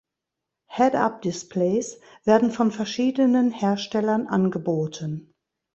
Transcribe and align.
Head-up-Displays 0.65 1.99
werden 2.23 2.49
von 2.49 2.71
verschiedenen 2.71 3.51
Herstellern 3.51 4.25
angeboten. 4.25 5.35